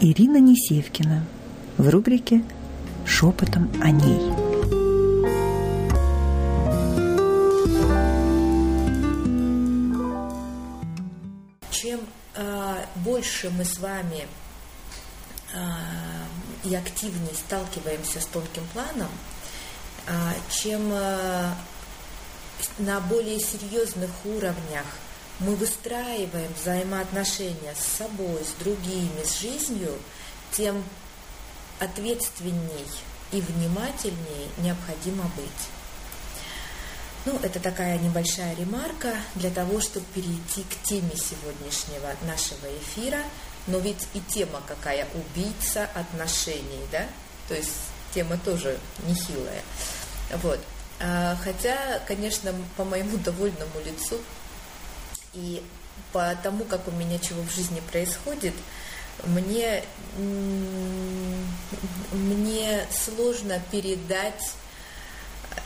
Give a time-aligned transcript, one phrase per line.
[0.00, 1.24] Ирина Несевкина
[1.78, 2.44] в рубрике
[3.06, 4.20] «Шепотом о ней».
[11.70, 12.00] Чем
[12.34, 14.26] э, больше мы с вами
[15.54, 15.58] э,
[16.64, 19.10] и активнее сталкиваемся с тонким планом,
[20.06, 20.12] э,
[20.50, 21.52] чем э,
[22.78, 24.86] на более серьезных уровнях
[25.40, 29.98] мы выстраиваем взаимоотношения с собой, с другими, с жизнью,
[30.52, 30.82] тем
[31.80, 32.86] ответственней
[33.32, 35.68] и внимательней необходимо быть.
[37.26, 43.22] Ну, это такая небольшая ремарка для того, чтобы перейти к теме сегодняшнего нашего эфира.
[43.66, 47.06] Но ведь и тема какая– убийца отношений, да?
[47.48, 47.72] То есть
[48.14, 49.62] тема тоже нехилая.
[50.42, 50.60] Вот.
[51.00, 54.18] А, хотя, конечно, по моему довольному лицу
[55.34, 55.62] и
[56.12, 58.54] по тому, как у меня чего в жизни происходит,
[59.24, 59.84] мне,
[62.12, 64.52] мне сложно передать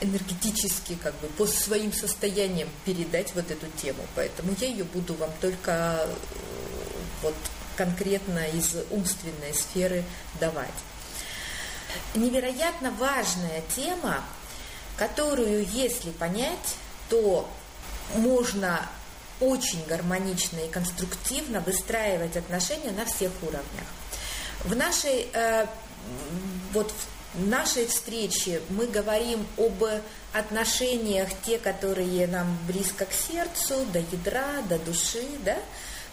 [0.01, 4.05] энергетически, как бы по своим состояниям передать вот эту тему.
[4.15, 6.15] Поэтому я ее буду вам только э,
[7.23, 7.35] вот
[7.77, 10.05] конкретно из умственной сферы
[10.41, 10.69] давать.
[12.15, 14.23] Невероятно важная тема,
[14.97, 16.77] которую, если понять,
[17.09, 17.49] то
[18.17, 18.89] можно
[19.41, 23.87] очень гармонично и конструктивно выстраивать отношения на всех уровнях.
[24.65, 25.67] В нашей, э,
[26.73, 26.93] вот
[27.35, 29.85] в нашей встрече мы говорим об
[30.33, 35.57] отношениях, те, которые нам близко к сердцу, до ядра, до души, да,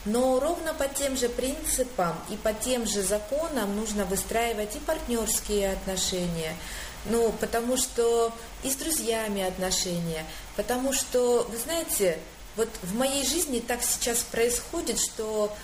[0.06, 5.72] но ровно по тем же принципам и по тем же законам нужно выстраивать и партнерские
[5.72, 6.56] отношения,
[7.06, 8.32] ну, потому что
[8.64, 12.20] и с друзьями отношения, потому что, вы знаете,
[12.56, 15.56] вот в моей жизни так сейчас происходит, что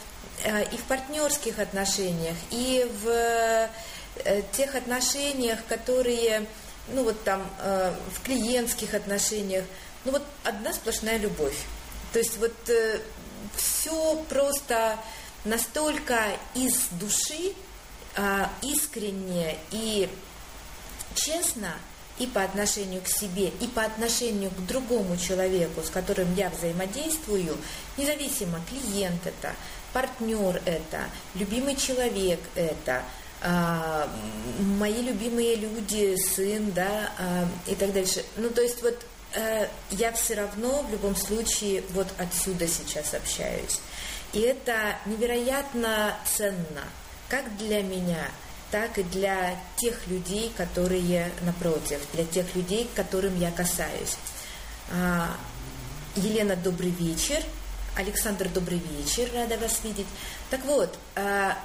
[0.43, 6.45] э, и в партнерских отношениях, и в э, тех отношениях, которые,
[6.89, 9.65] ну вот там, э, в клиентских отношениях,
[10.03, 11.57] ну вот одна сплошная любовь.
[12.11, 12.53] То есть вот
[13.55, 14.97] все просто
[15.45, 16.19] настолько
[16.55, 17.53] из души,
[18.17, 20.09] а, искренне и
[21.15, 21.73] честно–
[22.21, 27.57] и по отношению к себе, и по отношению к другому человеку, с которым я взаимодействую,
[27.97, 29.55] независимо, клиент это,
[29.91, 33.01] партнер это, любимый человек это,
[33.41, 34.07] а,
[34.59, 38.23] мои любимые люди, сын, да, а, и так дальше.
[38.37, 39.03] Ну, то есть вот
[39.35, 43.79] а, я все равно в любом случае вот отсюда сейчас общаюсь.
[44.33, 46.83] И это невероятно ценно,
[47.29, 48.29] как для меня–
[48.71, 54.17] так и для тех людей, которые напротив, для тех людей, к которым я касаюсь.
[54.91, 55.35] А,
[56.15, 57.43] Елена, добрый вечер.
[57.97, 60.07] Александр, добрый вечер, рада вас видеть.
[60.49, 61.57] Так вот, а,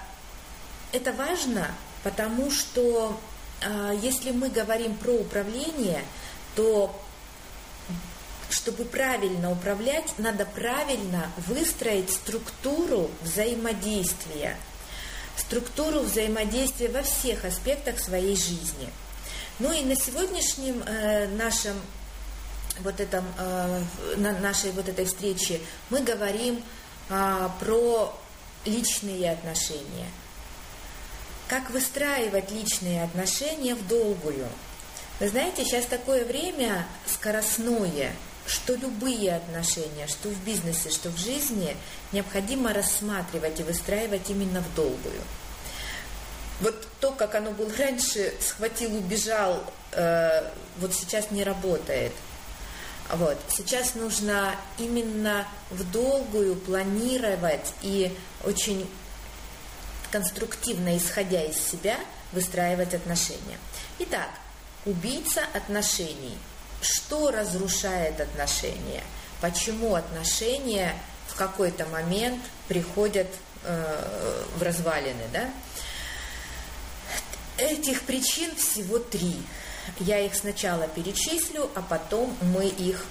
[0.93, 1.69] это важно,
[2.03, 3.19] потому что
[3.63, 6.03] а, если мы говорим про управление,
[6.57, 7.01] то
[8.51, 14.57] чтобы правильно управлять, надо правильно выстроить структуру взаимодействия
[15.37, 18.89] структуру взаимодействия во всех аспектах своей жизни.
[19.59, 21.81] Ну и на сегодняшнем э, нашем
[22.81, 23.83] вот этом, э,
[24.17, 26.63] на нашей вот этой встрече мы говорим
[27.09, 28.19] э, про
[28.65, 30.09] личные отношения.
[31.49, 34.49] Как выстраивать личные отношения в долгую.
[35.21, 38.13] Вы знаете, сейчас такое время скоростное–
[38.47, 41.77] что любые отношения, что в бизнесе, что в жизни,
[42.13, 45.21] необходимо рассматривать и выстраивать именно в долгую.
[46.61, 49.63] Вот то, как оно было раньше, схватил, убежал,
[49.93, 52.13] э, вот сейчас не работает.
[53.11, 53.39] Вот.
[53.49, 58.89] Сейчас нужно именно в долгую планировать и очень
[60.11, 61.97] конструктивно, исходя из себя,
[62.33, 63.59] выстраивать отношения.
[63.99, 64.31] Итак,
[64.85, 66.37] убийца отношений–
[66.81, 69.03] что разрушает отношения,
[69.41, 70.95] почему отношения
[71.29, 73.29] в какой-то момент приходят
[73.65, 75.51] э, в развалины, да?
[77.59, 79.37] Этих причин всего три.
[79.99, 83.07] Я их сначала перечислю, а потом мы их...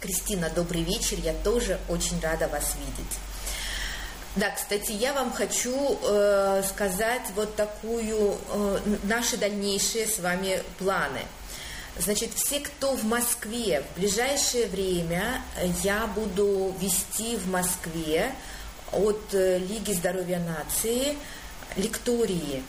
[0.00, 3.12] Кристина, добрый вечер, я тоже очень рада вас видеть.
[4.36, 11.20] Да, кстати, я вам хочу э, сказать вот такую, э, наши дальнейшие с вами планы–
[11.98, 15.40] Значит, все, кто в Москве, в ближайшее время
[15.82, 18.34] я буду вести в Москве
[18.92, 21.16] от э, Лиги здоровья нации
[21.76, 22.62] лектории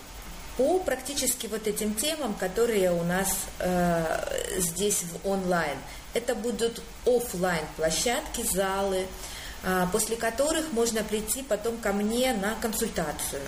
[0.57, 3.29] по практически вот этим темам, которые у нас
[3.59, 5.77] э, здесь в онлайн.
[6.13, 9.05] Это будут офлайн площадки, залы,
[9.63, 13.41] а, после которых можно прийти потом ко мне на консультацию.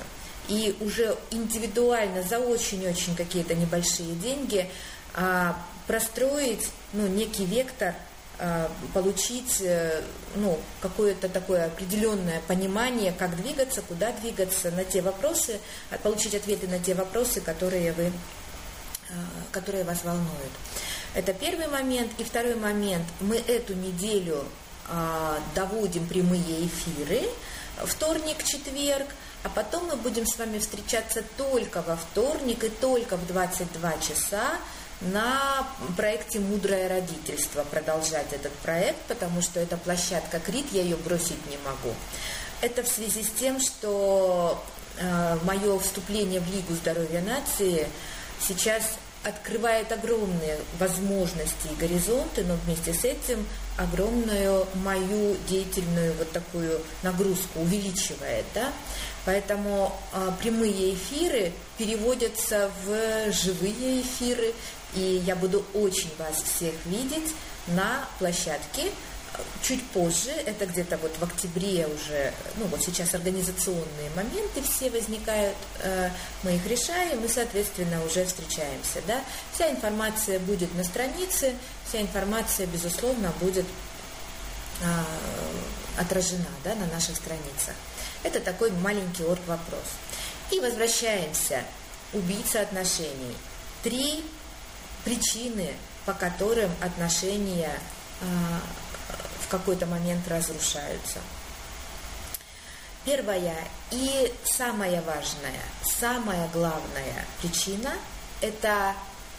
[0.49, 4.69] И уже индивидуально за очень-очень какие-то небольшие деньги
[5.17, 7.95] а, простроить ну, некий вектор
[8.39, 10.03] а, получить э,
[10.35, 15.59] ну, какое-то такое определенное понимание, как двигаться, куда двигаться, на те вопросы,
[16.03, 18.11] получить ответы на те вопросы, которые, вы,
[19.51, 20.51] которые вас волнуют.
[21.15, 22.11] Это первый момент.
[22.19, 23.07] И второй момент.
[23.19, 24.45] Мы эту неделю
[24.87, 27.27] а, доводим прямые эфиры,
[27.85, 29.07] вторник, четверг,
[29.43, 34.57] а потом мы будем с вами встречаться только во вторник и только в 22 часа
[35.01, 41.45] на проекте «Мудрое родительство», продолжать этот проект, потому что это площадка КРИТ, я ее бросить
[41.49, 41.95] не могу.
[42.61, 44.63] Это в связи с тем, что
[44.97, 47.87] э, мое вступление в Лигу здоровья нации
[48.39, 48.97] сейчас
[49.27, 53.45] открывает огромные возможности и горизонты, но вместе с этим
[53.77, 58.71] огромную мою деятельную вот такую нагрузку увеличивает, да.
[59.25, 64.53] Поэтому э, прямые эфиры переводятся в живые эфиры,
[64.95, 67.33] и я буду очень вас всех видеть
[67.67, 68.91] на площадке
[69.61, 75.57] чуть позже, это где-то вот в октябре уже, ну вот сейчас организационные моменты все возникают,
[75.79, 76.09] э,
[76.43, 79.21] мы их решаем и, соответственно, уже встречаемся, да.
[79.53, 81.55] Вся информация будет на странице,
[81.87, 83.65] вся информация, безусловно, будет
[84.81, 84.85] э,
[85.99, 87.75] отражена, да, на наших страницах.
[88.23, 89.85] Это такой маленький орг-вопрос.
[90.51, 91.63] И возвращаемся.
[92.13, 93.35] Убийца отношений.
[93.83, 94.23] Три
[95.03, 95.73] причины,
[96.05, 97.71] по которым отношения
[98.21, 98.25] э,
[99.47, 101.19] в какой-то момент разрушаются.
[103.05, 103.55] Первая
[103.91, 107.93] и самая важная, самая главная причина–
[108.41, 108.93] это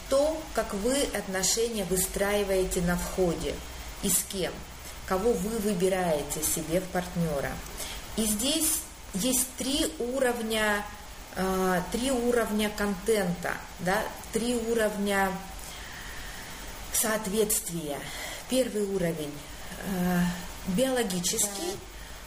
[0.09, 3.55] то, как вы отношения выстраиваете на входе
[4.03, 4.53] и с кем,
[5.07, 7.53] кого вы выбираете себе в партнера.
[8.17, 8.79] И здесь
[9.13, 10.83] есть три уровня,
[11.37, 14.03] э, три уровня контента, да,
[14.33, 15.31] три уровня
[16.95, 17.99] соответствия.
[18.49, 19.33] Первый уровень
[20.69, 21.77] биологический,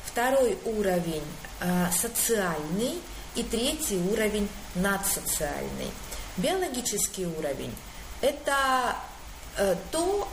[0.06, 1.24] второй уровень
[1.60, 3.00] э, социальный
[3.36, 5.92] и третий уровень надсоциальный.
[6.38, 7.74] Биологический уровень–
[8.22, 8.96] это
[9.58, 10.28] э, то,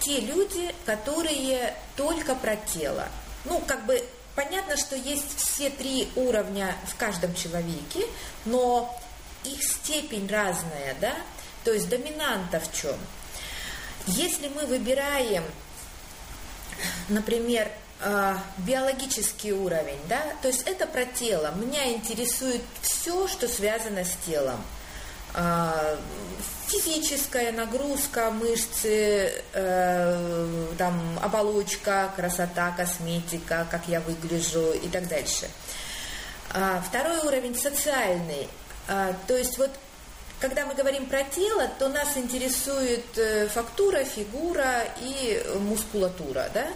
[0.00, 3.08] те люди, которые только про тело.
[3.44, 4.02] Ну, как бы
[4.34, 8.06] понятно, что есть все три уровня в каждом человеке,
[8.44, 8.98] но
[9.44, 11.14] их степень разная, да?
[11.64, 12.96] То есть доминанта в чем?
[14.06, 15.44] Если мы выбираем
[17.08, 17.68] например,
[18.00, 21.52] э, биологический уровень, да, то есть это про тело.
[21.56, 24.62] Меня интересует все, что связано с телом.
[25.34, 25.96] Э,
[26.66, 35.48] физическая нагрузка, мышцы, э, там, оболочка, красота, косметика, как я выгляжу и так дальше.
[36.88, 38.46] Второй уровень социальный.
[38.86, 39.70] То есть вот
[40.42, 46.66] когда мы говорим про тело, то нас интересует э, фактура, фигура и мускулатура, да?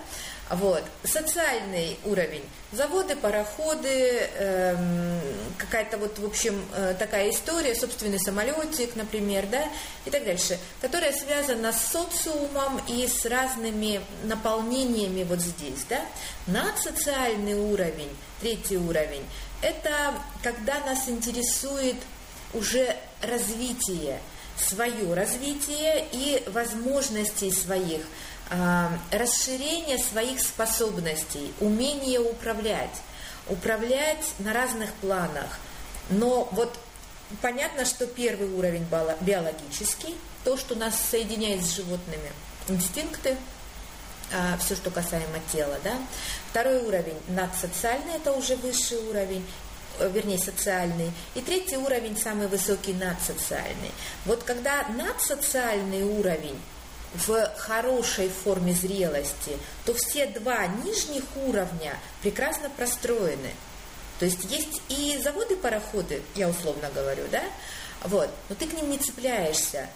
[0.50, 0.84] Вот.
[1.02, 2.44] Социальный уровень.
[2.70, 5.20] Заводы, пароходы, эм,
[5.58, 9.64] какая-то вот, в общем, э, такая история, собственный самолетик, например, да,
[10.04, 16.02] и так дальше, которая связана с социумом и с разными наполнениями вот здесь, да.
[16.46, 19.24] Надсоциальный уровень, третий уровень,
[19.60, 20.14] это
[20.44, 21.96] когда нас интересует
[22.56, 24.20] уже развитие,
[24.56, 28.02] свое развитие и возможностей своих,
[28.50, 33.02] э, расширение своих способностей, умение управлять,
[33.48, 35.58] управлять на разных планах.
[36.10, 36.76] Но вот
[37.42, 38.86] понятно, что первый уровень
[39.20, 42.30] биологический, то, что нас соединяет с животными,
[42.68, 43.36] инстинкты,
[44.32, 45.96] а, все, что касаемо тела, да.
[46.50, 49.44] Второй уровень надсоциальный, это уже высший уровень.
[49.98, 51.10] Э, вернее, социальный.
[51.34, 53.92] И третий уровень, самый высокий, надсоциальный.
[54.24, 56.58] Вот когда надсоциальный уровень
[57.14, 63.52] в хорошей форме зрелости, то все два нижних уровня прекрасно простроены.
[64.18, 67.42] То есть есть и заводы-пароходы, я условно говорю, да,
[68.04, 69.88] вот, но ты к ним не цепляешься.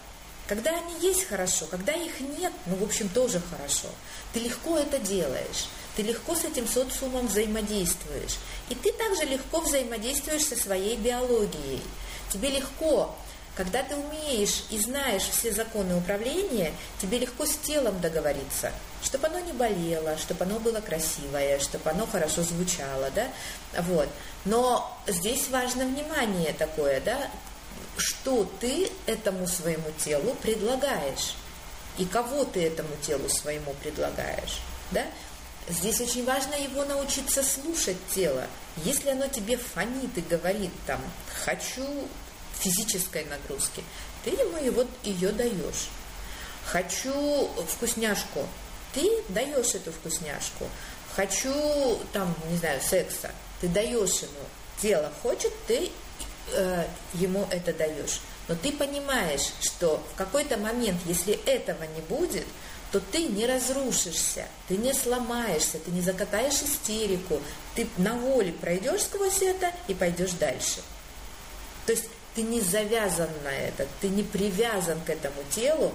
[0.51, 3.87] Когда они есть хорошо, когда их нет, ну, в общем, тоже хорошо.
[4.33, 5.69] Ты легко это делаешь.
[5.95, 8.37] Ты легко с этим социумом взаимодействуешь.
[8.67, 11.81] И ты также легко взаимодействуешь со своей биологией.
[12.33, 13.15] Тебе легко,
[13.55, 19.39] когда ты умеешь и знаешь все законы управления, тебе легко с телом договориться, чтобы оно
[19.39, 23.29] не болело, чтобы оно было красивое, чтобы оно хорошо звучало, да,
[23.83, 24.09] вот.
[24.43, 27.31] Но здесь важно внимание такое, да,
[27.97, 31.35] что ты этому своему телу предлагаешь
[31.97, 34.59] и кого ты этому телу своему предлагаешь,
[34.91, 35.05] да.
[35.69, 38.47] Здесь очень важно его научиться слушать тело.
[38.77, 40.99] Если оно тебе фонит и говорит там
[41.45, 41.85] «хочу
[42.59, 43.83] физической нагрузки»,
[44.23, 45.89] ты ему его, ее даешь.
[46.65, 48.47] «Хочу вкусняшку»,
[48.93, 50.67] ты даешь эту вкусняшку.
[51.15, 53.31] «Хочу там, не знаю, секса»,
[53.61, 54.43] ты даешь ему.
[54.81, 55.91] Тело хочет, ты
[56.53, 58.21] э, ему это даешь.
[58.47, 62.45] Но ты понимаешь, что в какой-то момент, если этого не будет,
[62.91, 67.39] то ты не разрушишься, ты не сломаешься, ты не закатаешь истерику,
[67.75, 70.81] ты на воле пройдешь сквозь это и пойдешь дальше.
[71.85, 75.93] То есть ты не завязан на это, ты не привязан к этому телу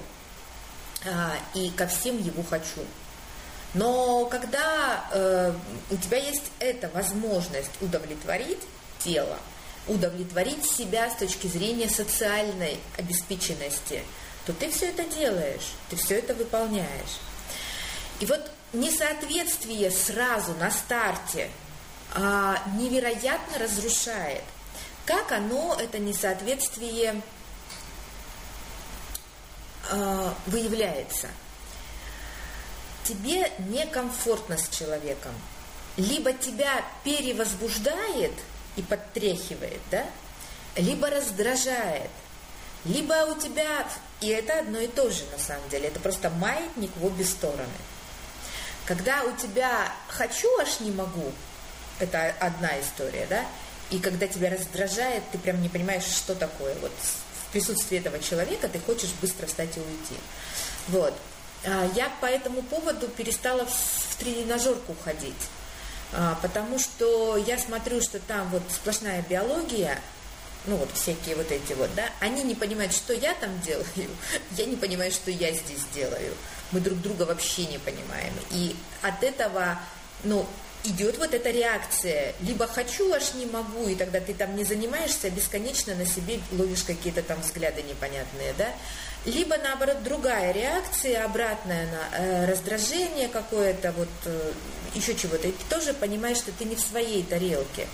[1.04, 2.80] а, и ко всем его хочу.
[3.74, 5.52] Но когда э,
[5.90, 8.60] у тебя есть эта возможность удовлетворить
[8.98, 9.38] тело,
[9.88, 14.02] удовлетворить себя с точки зрения социальной обеспеченности–
[14.46, 17.18] то ты все это делаешь, ты все это выполняешь.
[18.20, 21.50] И вот несоответствие сразу на старте
[22.14, 24.44] а, невероятно разрушает.
[25.04, 27.20] Как оно, это несоответствие,
[29.90, 31.28] а, выявляется?
[33.02, 35.32] Тебе некомфортно с человеком.
[35.96, 38.32] Либо тебя перевозбуждает
[38.76, 40.04] и подтряхивает, да?
[40.76, 42.10] либо раздражает–
[42.86, 43.86] либо у тебя,
[44.20, 47.66] и это одно и то же на самом деле, это просто маятник в обе стороны.
[48.84, 51.32] Когда у тебя хочу, аж не могу,
[51.98, 53.44] это одна история, да,
[53.90, 56.74] и когда тебя раздражает, ты прям не понимаешь, что такое.
[56.76, 60.20] Вот в присутствии этого человека ты хочешь быстро встать и уйти.
[60.88, 61.14] Вот.
[61.64, 65.34] А я по этому поводу перестала в тренажерку ходить.
[66.12, 70.00] А, потому что я смотрю, что там вот сплошная биология,
[70.66, 73.86] ну вот всякие вот эти вот, да, они не понимают, что я там делаю,
[74.52, 76.34] я не понимаю, что я здесь делаю.
[76.72, 78.32] Мы друг друга вообще не понимаем.
[78.50, 79.78] И от этого,
[80.24, 80.46] ну,
[80.84, 85.30] идет вот эта реакция, либо хочу, аж не могу, и тогда ты там не занимаешься,
[85.30, 88.68] бесконечно на себе ловишь какие-то там взгляды непонятные, да,
[89.26, 94.52] либо наоборот другая реакция, обратная на э, раздражение какое-то, вот э,
[94.94, 97.86] еще чего-то, и ты тоже понимаешь, что ты не в своей тарелке.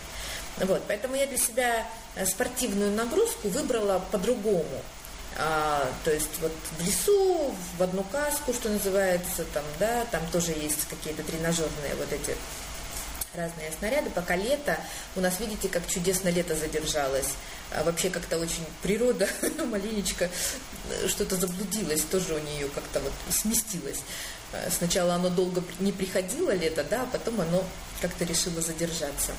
[0.59, 4.83] Вот, поэтому я для себя э, спортивную нагрузку выбрала по-другому.
[5.39, 10.53] А, то есть вот в лесу, в одну каску, что называется, там, да, там тоже
[10.53, 12.37] есть какие-то тренажерные вот эти
[13.35, 14.11] разные снаряды.
[14.11, 14.79] Пока лето,
[15.17, 17.31] у нас, видите, как чудесно лето задержалось.
[17.71, 19.29] А вообще как-то очень природа
[19.65, 20.29] маленечко
[20.91, 24.01] э, что-то заблудилось, тоже у нее как-то вот сместилось.
[24.53, 27.65] А, сначала оно долго не приходило лето, да, а потом оно
[28.01, 29.33] как-то решило задержаться.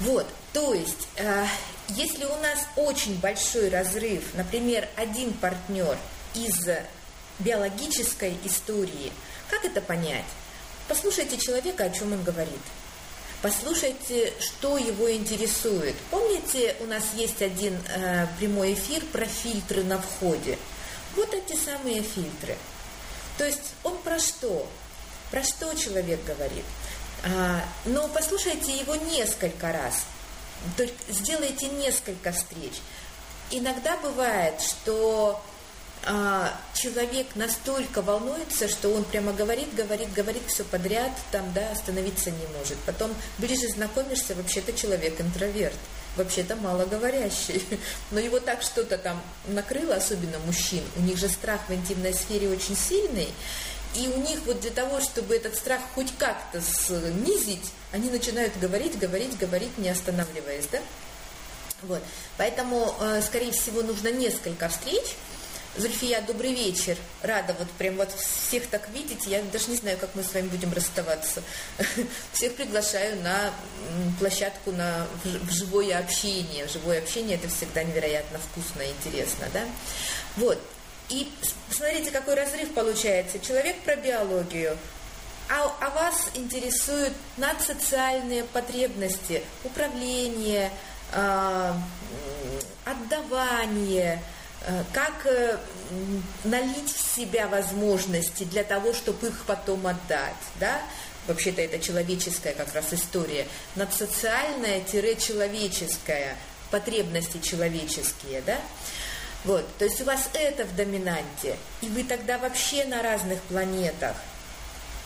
[0.00, 1.46] Вот, то есть, э,
[1.88, 5.98] если у нас очень большой разрыв, например, один партнер
[6.34, 6.68] из
[7.38, 9.12] биологической истории,
[9.50, 10.24] как это понять?
[10.88, 12.60] Послушайте человека, о чем он говорит.
[13.40, 15.94] Послушайте, что его интересует.
[16.10, 20.58] Помните, у нас есть один э, прямой эфир про фильтры на входе.
[21.14, 22.56] Вот эти самые фильтры.
[23.36, 24.68] То есть он про что?
[25.30, 26.64] Про что человек говорит?
[27.24, 30.04] А, но послушайте его несколько раз.
[30.76, 32.72] Только сделайте несколько встреч.
[33.50, 35.40] Иногда бывает, что
[36.04, 42.30] а, человек настолько волнуется, что он прямо говорит, говорит, говорит все подряд, там, да, остановиться
[42.30, 42.76] не может.
[42.86, 45.76] Потом ближе знакомишься, вообще-то человек интроверт,
[46.16, 47.62] вообще-то малоговорящий.
[48.10, 50.82] Но его так что-то там накрыло, особенно мужчин.
[50.96, 53.28] У них же страх в интимной сфере очень сильный.
[53.94, 58.98] И у них вот для того, чтобы этот страх хоть как-то снизить, они начинают говорить,
[58.98, 60.78] говорить, говорить, не останавливаясь, да?
[61.82, 62.02] Вот.
[62.36, 65.16] Поэтому, э, скорее всего, нужно несколько встреч.
[65.76, 66.96] Зульфия, добрый вечер.
[67.22, 69.26] Рада вот прям вот всех так видеть.
[69.26, 71.42] Я даже не знаю, как мы с вами будем расставаться.
[72.32, 73.52] Всех приглашаю на
[74.18, 76.66] площадку на, в живое общение.
[76.66, 79.64] Живое общение– это всегда невероятно вкусно и интересно, да?
[80.36, 80.58] Вот.
[81.10, 81.30] И
[81.70, 83.38] смотрите, какой разрыв получается.
[83.38, 84.76] Человек про биологию,
[85.48, 90.70] а, а вас интересуют надсоциальные потребности, управление,
[91.12, 91.72] э,
[92.84, 94.22] отдавание,
[94.92, 95.56] как э,
[96.44, 100.82] налить в себя возможности для того, чтобы их потом отдать, да?
[101.26, 103.48] Вообще-то это человеческая как раз история.
[103.76, 106.36] Надсоциальная-человеческая,
[106.70, 108.58] потребности человеческие, да?
[109.44, 114.16] Вот, то есть у вас это в доминанте, и вы тогда вообще на разных планетах.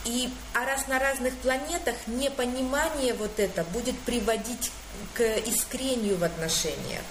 [0.05, 4.71] И, а раз на разных планетах, непонимание вот это будет приводить
[5.13, 7.03] к искрению в отношениях.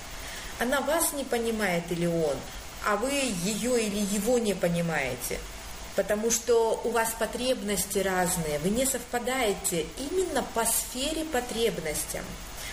[0.58, 2.36] Она вас не понимает или он,
[2.84, 5.38] а вы ее или его не понимаете.
[5.96, 12.24] потому что у вас потребности разные, вы не совпадаете именно по сфере потребностям,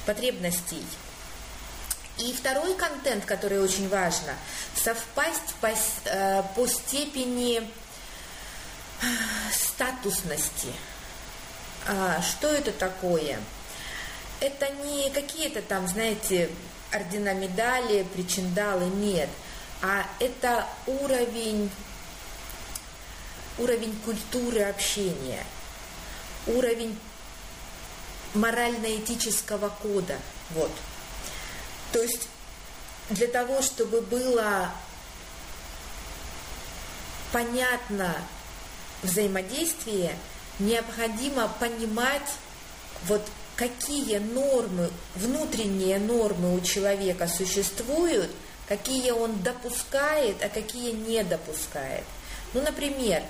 [0.05, 0.85] потребностей.
[2.17, 4.33] И второй контент, который очень важно,
[4.75, 5.71] совпасть по,
[6.05, 9.05] э, по степени э,
[9.53, 10.73] статусности.
[11.87, 13.39] А, что это такое?
[14.41, 16.49] Это не какие-то там, знаете,
[16.91, 19.29] ордена медали, причиндалы, нет.
[19.81, 21.69] А это уровень,
[23.57, 25.43] уровень культуры общения,
[26.47, 26.97] уровень
[28.33, 30.17] морально-этического кода.
[30.51, 30.71] Вот.
[31.91, 32.27] То есть
[33.09, 34.71] для того, чтобы было
[37.31, 38.15] понятно
[39.01, 40.15] взаимодействие,
[40.59, 42.29] необходимо понимать
[43.07, 43.25] вот
[43.59, 48.31] какие нормы, внутренние нормы у человека существуют,
[48.69, 52.05] какие он допускает, а какие не допускает.
[52.53, 53.21] Ну, например,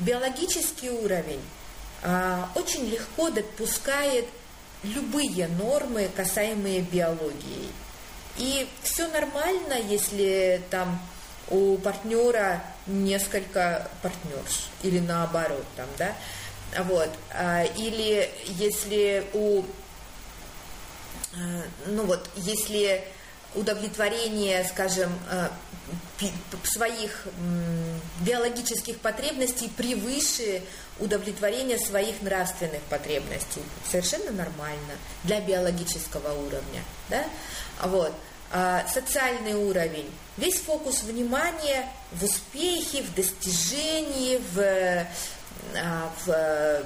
[0.00, 1.40] биологический уровень
[2.02, 4.26] а, очень легко допускает
[4.82, 7.68] любые нормы, касаемые биологии.
[8.38, 11.00] И все нормально, если там
[11.48, 16.12] у партнера несколько партнерш или наоборот там, да,
[16.84, 19.62] вот, а, или если у,
[21.34, 23.04] а, ну вот, если
[23.54, 25.50] удовлетворение, скажем, а,
[26.64, 27.26] своих
[28.20, 30.62] биологических потребностей превыше
[30.98, 33.62] удовлетворения своих нравственных потребностей.
[33.90, 34.94] Совершенно нормально
[35.24, 36.82] для биологического уровня.
[37.08, 37.24] Да?
[37.82, 38.12] Вот.
[38.50, 40.10] А социальный уровень.
[40.36, 45.06] Весь фокус внимания в успехе, в достижении, в,
[46.24, 46.82] в,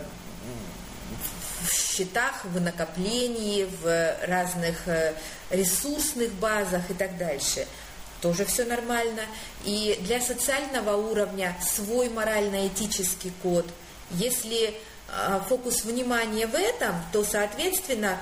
[1.63, 5.15] в счетах, в накоплении, в разных э,
[5.51, 7.67] ресурсных базах и так дальше–
[8.21, 9.23] тоже все нормально.
[9.65, 13.67] И для социального уровня свой морально-этический код.
[14.11, 14.75] Если
[15.09, 18.19] э, фокус внимания в этом, то, соответственно,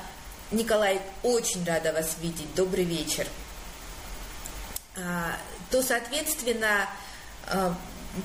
[0.50, 2.54] Николай, очень рада вас видеть.
[2.54, 3.26] Добрый вечер.
[4.96, 5.36] А,
[5.70, 6.88] то, соответственно,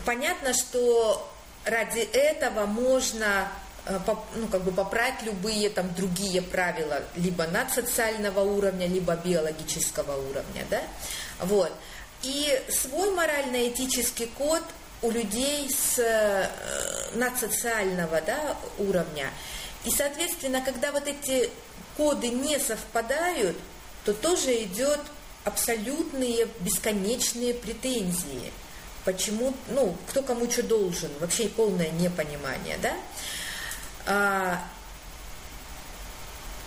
[0.05, 1.29] понятно, что
[1.65, 3.47] ради этого можно
[3.85, 3.99] Э,
[4.35, 10.81] ну, как бы попрать любые там другие правила, либо надсоциального уровня, либо биологического уровня, да,
[11.41, 11.71] вот.
[12.21, 14.63] И свой морально-этический код
[15.01, 16.47] у людей с э,
[17.15, 19.29] надсоциального да, уровня.
[19.83, 21.49] И, соответственно, когда вот эти
[21.97, 23.57] коды не совпадают,
[24.05, 25.01] то тоже идет
[25.43, 28.53] абсолютные бесконечные претензии.
[29.05, 32.93] Почему, ну, кто кому что должен, вообще полное непонимание, да?
[34.05, 34.63] А,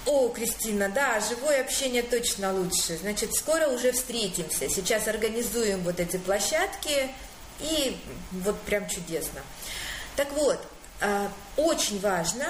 [0.04, 2.96] о, Кристина, да, живое общение точно лучше.
[2.98, 4.68] Значит, скоро уже встретимся.
[4.68, 7.10] Сейчас организуем вот эти площадки,
[7.60, 7.96] и
[8.32, 9.40] вот прям чудесно.
[10.14, 10.60] Так вот,
[11.00, 12.46] а, очень важно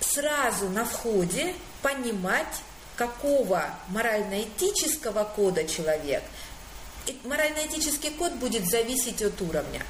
[0.00, 2.62] сразу на входе понимать,
[2.96, 6.22] какого морально-этического кода человек.
[7.24, 9.82] Морально-этический код будет зависеть от уровня.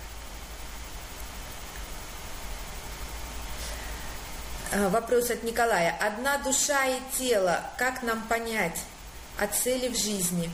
[4.70, 5.96] Э, вопрос от Николая.
[5.98, 7.62] Одна душа и тело.
[7.78, 8.78] Как нам понять
[9.38, 10.50] о цели в жизни?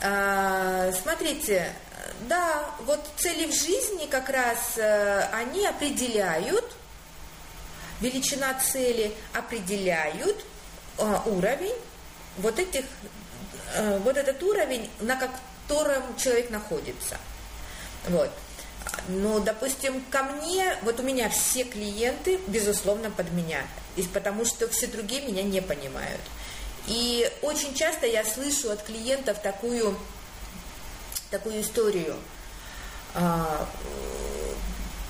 [0.00, 1.72] Э, смотрите,
[2.22, 6.64] да, вот цели в жизни как раз э, они определяют,
[8.00, 10.44] величина цели определяют
[11.26, 11.76] уровень
[12.38, 12.84] вот этих,
[14.00, 15.16] вот этот уровень, на
[15.68, 17.18] котором человек находится.
[18.08, 18.30] Вот.
[19.08, 23.66] Ну, допустим, ко мне, вот у меня все клиенты, безусловно, под меня,
[24.14, 26.20] потому что все другие меня не понимают.
[26.86, 29.98] И очень часто я слышу от клиентов такую,
[31.30, 32.16] такую историю.
[33.14, 33.68] А,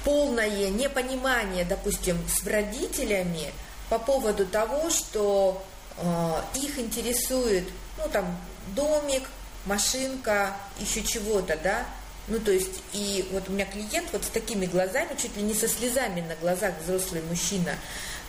[0.04, 3.52] полное непонимание, допустим, с родителями
[3.88, 5.62] по поводу того, что
[5.98, 8.36] а, их интересует, ну, там,
[8.74, 9.28] домик,
[9.66, 11.86] машинка, еще чего-то, да,
[12.28, 15.54] ну, то есть, и вот у меня клиент вот с такими глазами, чуть ли не
[15.54, 17.74] со слезами на глазах, взрослый мужчина,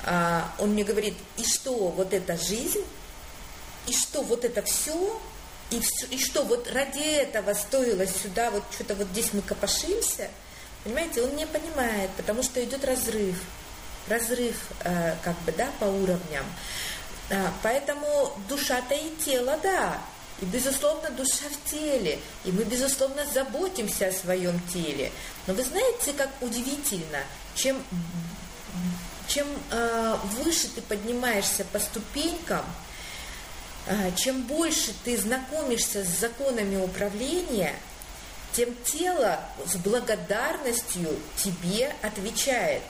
[0.05, 2.85] а, он мне говорит, и что вот эта жизнь,
[3.87, 5.19] и что вот это все,
[5.71, 10.29] и, все, и что вот ради этого стоило сюда, вот что-то вот здесь мы копошимся,
[10.85, 13.35] понимаете, он не понимает, потому что идет разрыв,
[14.07, 16.45] разрыв, э, как бы, да, по уровням.
[17.31, 19.99] А, поэтому душа-то и тело, да,
[20.41, 22.19] и, безусловно, душа в теле.
[22.45, 25.11] И мы, безусловно, заботимся о своем теле.
[25.47, 27.23] Но вы знаете, как удивительно,
[27.55, 27.81] чем,
[29.27, 32.65] чем э, выше ты поднимаешься по ступенькам,
[33.87, 37.75] э, чем больше ты знакомишься с законами управления,
[38.53, 42.81] тем тело с благодарностью тебе отвечает.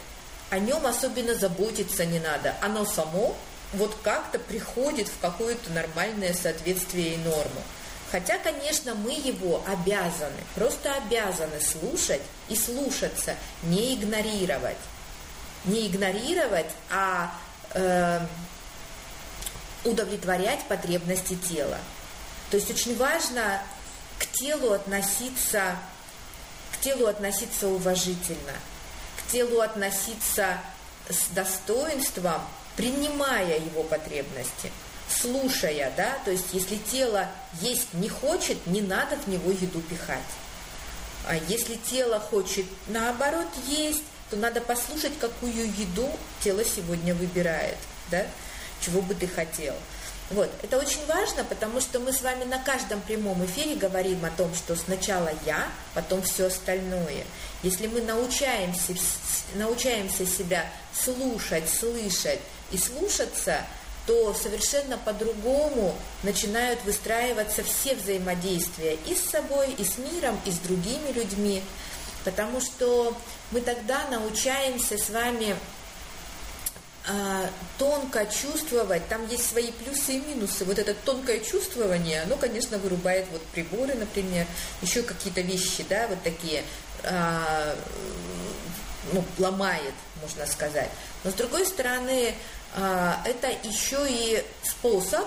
[0.50, 2.56] О нем особенно заботиться не надо.
[2.62, 3.36] Оно само
[3.74, 7.62] вот как-то приходит в какое-то нормальное соответствие и норму.
[8.12, 14.78] Хотя, конечно, мы его обязаны, просто обязаны слушать и слушаться, не игнорировать.
[15.66, 17.32] Не игнорировать, а
[17.74, 18.20] э,
[19.84, 21.78] удовлетворять потребности тела.
[22.50, 23.62] То есть очень важно
[24.18, 25.76] к телу относиться,
[26.74, 28.54] к телу относиться уважительно,
[29.18, 30.58] к телу относиться
[31.10, 32.42] с достоинством,
[32.80, 34.72] принимая его потребности–
[35.10, 37.28] слушая, да, то есть если тело
[37.62, 40.20] есть не хочет, не надо в него еду пихать.
[41.28, 46.10] А если тело хочет наоборот есть, то надо послушать, какую еду
[46.44, 47.78] тело сегодня выбирает,
[48.12, 48.26] да,
[48.82, 49.74] чего бы ты хотел.
[50.30, 54.30] Вот, это очень важно, потому что мы с вами на каждом прямом эфире говорим о
[54.30, 57.26] том, что сначала я, потом все остальное.
[57.64, 58.94] Если мы научаемся,
[59.56, 62.40] научаемся себя слушать, слышать
[62.72, 63.66] и слушаться–
[64.10, 70.58] то совершенно по-другому начинают выстраиваться все взаимодействия и с собой, и с миром, и с
[70.58, 71.62] другими людьми,
[72.26, 73.16] потому что
[73.52, 75.56] мы тогда научаемся с вами
[77.08, 80.66] а, тонко чувствовать, там есть свои плюсы и минусы.
[80.66, 84.48] Вот это тонкое чувствование, оно, конечно, вырубает вот приборы, например,
[84.82, 86.64] еще какие-то вещи, да, вот такие,
[87.04, 87.76] а,
[89.14, 90.90] ну, ломает, можно сказать.
[91.24, 92.34] Но с другой стороны,
[92.76, 95.26] а, это еще и способ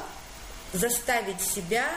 [0.72, 1.88] заставить себя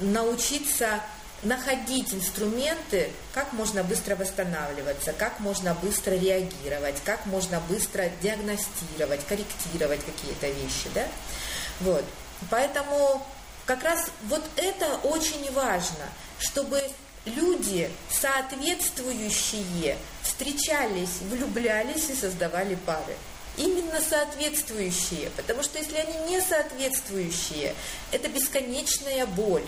[0.00, 1.00] научиться
[1.44, 10.00] находить инструменты, как можно быстро восстанавливаться, как можно быстро реагировать, как можно быстро диагностировать, корректировать
[10.04, 11.06] какие-то вещи, да?
[11.80, 12.04] Вот.
[12.50, 13.24] Поэтому
[13.66, 16.06] как раз вот это очень важно,
[16.38, 16.82] чтобы
[17.24, 23.16] люди, соответствующие, встречались, влюблялись и создавали пары
[23.56, 27.74] именно соответствующие, потому что если они не соответствующие,
[28.10, 29.64] это бесконечная боль,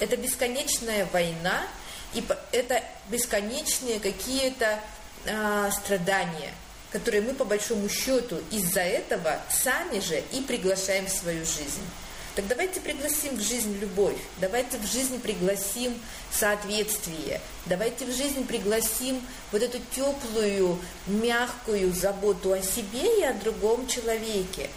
[0.00, 1.62] это бесконечная война,
[2.14, 4.80] и это бесконечные какие-то
[5.26, 6.52] а, страдания,
[6.90, 11.84] которые мы по большому счету из-за этого сами же и приглашаем в свою жизнь.
[12.38, 19.20] Так давайте пригласим в жизнь любовь, давайте в жизнь пригласим соответствие, давайте в жизнь пригласим
[19.50, 24.70] вот эту теплую, мягкую заботу о себе и о другом человеке,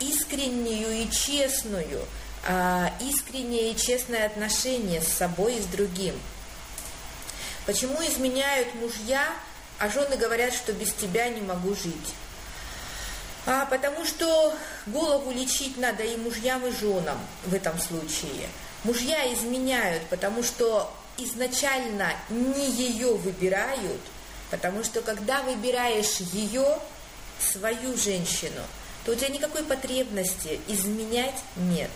[0.00, 2.00] искреннюю и честную,
[2.44, 6.16] а, искреннее и честное отношение с собой и с другим.
[7.66, 9.32] Почему изменяют мужья,
[9.78, 12.14] а жены говорят, что без тебя не могу жить?
[13.46, 14.54] А, потому что
[14.86, 18.48] голову лечить надо и мужьям, и женам в этом случае.
[18.84, 24.00] Мужья изменяют, потому что изначально не ее выбирают,
[24.50, 26.78] потому что когда выбираешь ее,
[27.38, 28.62] свою женщину,
[29.04, 31.90] то у тебя никакой потребности изменять нет.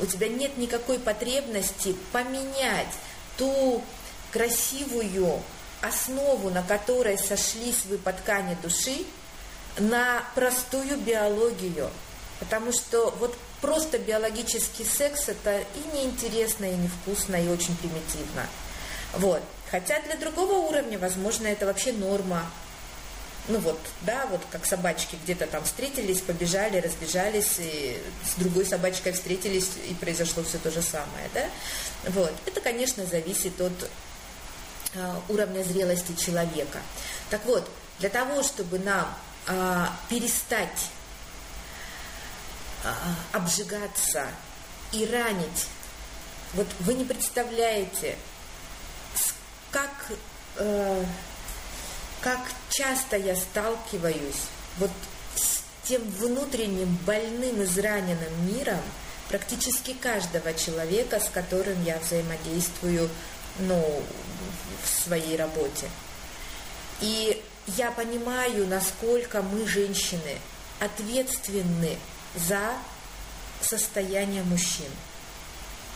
[0.00, 2.88] У тебя нет никакой потребности поменять
[3.36, 3.82] ту
[4.32, 5.42] красивую
[5.80, 9.04] основу, на которой сошлись вы по ткани души,
[9.78, 11.90] на простую биологию.
[12.40, 18.46] Потому что вот просто биологический секс это и неинтересно, и невкусно, и очень примитивно.
[19.14, 19.42] Вот.
[19.70, 22.44] Хотя для другого уровня, возможно, это вообще норма.
[23.48, 29.12] Ну вот, да, вот как собачки где-то там встретились, побежали, разбежались, и с другой собачкой
[29.12, 31.46] встретились, и произошло все то же самое, да.
[32.10, 32.32] Вот.
[32.44, 33.90] Это, конечно, зависит от
[34.94, 36.78] э, уровня зрелости человека.
[37.30, 37.68] Так вот,
[38.00, 39.27] для того, чтобы нам а,
[40.08, 40.90] перестать
[42.84, 42.94] а,
[43.32, 44.26] обжигаться
[44.92, 45.66] и ранить.
[46.54, 48.16] Вот вы не представляете,
[49.70, 49.90] как,
[50.56, 51.04] э,
[52.20, 54.46] как часто я сталкиваюсь
[54.78, 54.90] вот
[55.34, 58.80] с тем внутренним больным, израненным миром
[59.28, 63.10] практически каждого человека, с которым я взаимодействую
[63.58, 64.02] ну,
[64.84, 65.88] в своей работе.
[67.00, 67.42] И
[67.76, 70.38] я понимаю, насколько мы, женщины,
[70.80, 71.98] ответственны
[72.34, 72.72] за
[73.60, 74.90] состояние мужчин.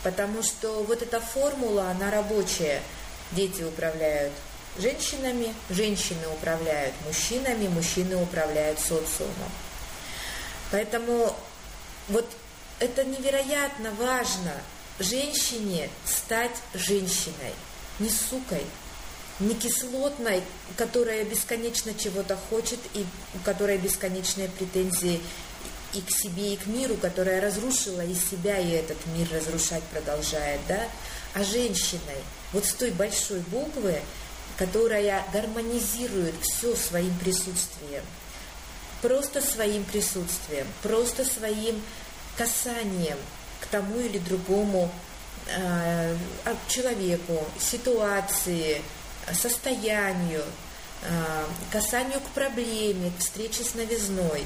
[0.03, 2.81] Потому что вот эта формула, она рабочая.
[3.31, 4.33] Дети управляют
[4.77, 9.51] женщинами, женщины управляют мужчинами, мужчины управляют социумом.
[10.71, 11.35] Поэтому
[12.09, 12.29] вот
[12.79, 14.53] это невероятно важно
[14.99, 17.53] женщине стать женщиной,
[17.99, 18.65] не сукой,
[19.39, 20.43] не кислотной,
[20.77, 25.21] которая бесконечно чего-то хочет и у которой бесконечные претензии
[25.93, 30.59] и к себе, и к миру, которая разрушила и себя, и этот мир разрушать продолжает,
[30.67, 30.87] да,
[31.33, 33.99] а женщиной, вот с той большой буквы,
[34.57, 38.03] которая гармонизирует все своим присутствием,
[39.01, 41.81] просто своим присутствием, просто своим
[42.37, 43.17] касанием
[43.59, 44.91] к тому или другому
[45.47, 46.15] э,
[46.67, 48.81] человеку, ситуации,
[49.33, 50.43] состоянию,
[51.03, 54.45] э, касанию к проблеме, к встрече с новизной.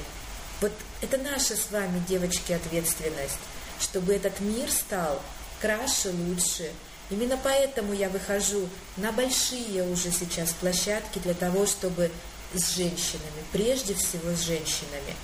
[0.62, 3.40] Вот это наша с вами, девочки, ответственность,
[3.80, 5.22] чтобы этот мир стал
[5.62, 6.72] краше, лучше.
[7.10, 12.12] Именно поэтому я выхожу на большие уже сейчас площадки для того, чтобы
[12.54, 15.16] с женщинами, прежде всего с женщинами,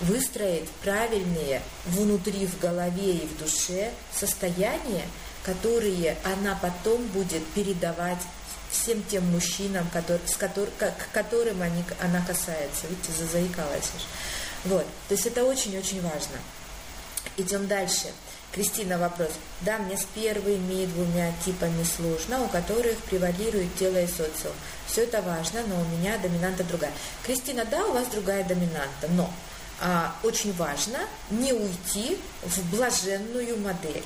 [0.00, 5.06] выстроить правильные внутри, в голове и в душе состояния,
[5.42, 8.18] которые она потом будет передавать
[8.80, 12.86] всем тем мужчинам, который, с котор, к которым они, она касается.
[12.88, 13.90] Видите, зазаикалась.
[14.64, 14.86] Вот.
[15.08, 16.38] То есть это очень-очень важно.
[17.36, 18.08] Идем дальше.
[18.52, 19.32] Кристина, вопрос.
[19.60, 24.54] Да, мне с первыми двумя типами сложно, у которых превалирует тело и социум.
[24.86, 26.92] Все это важно, но у меня доминанта другая.
[27.24, 29.30] Кристина, да, у вас другая доминанта, но
[29.80, 30.98] а, очень важно
[31.30, 34.02] не уйти в блаженную модель.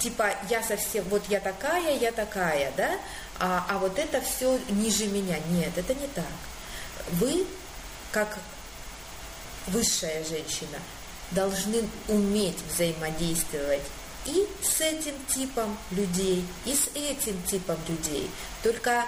[0.00, 2.98] Типа, я совсем, вот я такая, я такая, да,
[3.38, 5.38] а, а вот это все ниже меня.
[5.50, 6.24] Нет, это не так.
[7.12, 7.46] Вы,
[8.10, 8.38] как
[9.66, 10.78] высшая женщина,
[11.30, 13.82] должны уметь взаимодействовать
[14.26, 18.30] и с этим типом людей, и с этим типом людей.
[18.62, 19.04] Только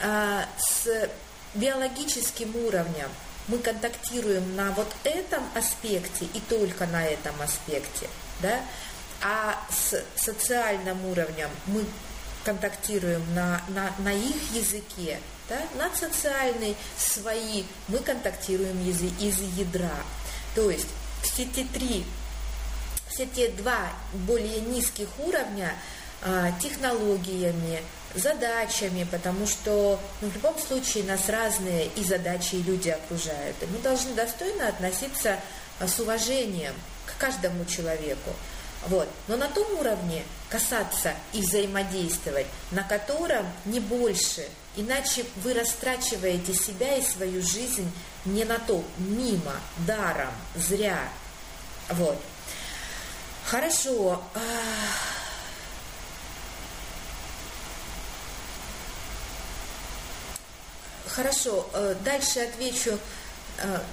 [0.00, 1.08] а, с
[1.54, 3.08] биологическим уровнем
[3.48, 8.08] мы контактируем на вот этом аспекте и только на этом аспекте,
[8.40, 8.60] да,
[9.24, 11.84] а с социальным уровнем мы
[12.44, 19.96] контактируем на, на, на их языке, да, на социальный свои мы контактируем из, из ядра.
[20.54, 20.88] То есть
[21.22, 22.04] все те три,
[23.08, 25.74] все те два более низких уровня
[26.20, 27.82] а, технологиями,
[28.14, 33.56] задачами, потому что ну, в любом случае нас разные и задачи, и люди окружают.
[33.62, 35.40] И мы должны достойно относиться
[35.80, 36.74] а, с уважением
[37.06, 38.30] к каждому человеку.
[38.86, 39.08] Вот.
[39.28, 46.96] Но на том уровне касаться и взаимодействовать, на котором не больше, иначе вы растрачиваете себя
[46.96, 47.90] и свою жизнь
[48.24, 49.54] не на то, мимо,
[49.86, 50.98] даром, зря.
[51.90, 52.20] Вот.
[53.46, 54.22] Хорошо.
[61.08, 62.98] Хорошо, э, дальше отвечу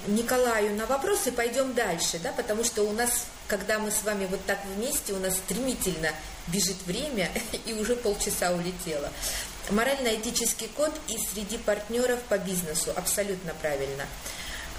[0.08, 4.44] Николаю на вопросы, пойдем дальше, да, потому что у нас, когда мы с вами вот
[4.46, 6.10] так вместе, у нас стремительно
[6.48, 7.30] бежит время,
[7.66, 9.10] и уже полчаса улетело.
[9.70, 14.06] Морально-этический код и среди партнеров по бизнесу, абсолютно правильно.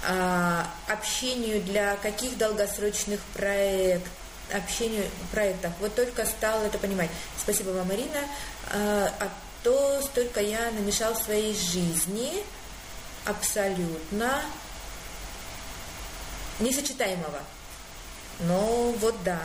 [0.05, 4.11] А, общению для каких долгосрочных проектов,
[4.53, 5.71] общению проектов.
[5.79, 7.09] Вот только стал это понимать.
[7.37, 8.19] Спасибо вам, Марина.
[8.71, 9.29] А, а
[9.63, 12.43] то столько я намешал в своей жизни
[13.25, 14.41] абсолютно
[16.59, 17.39] несочетаемого.
[18.41, 19.39] Но вот да.